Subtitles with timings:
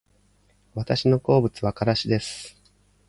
[0.73, 2.59] 私の好物はからしです